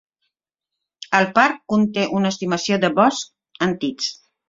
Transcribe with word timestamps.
El 1.19 1.27
parc 1.35 1.61
conté 1.75 2.07
una 2.23 2.35
estimació 2.37 2.83
de 2.87 2.93
boscs 3.01 3.65
antics. 3.71 4.15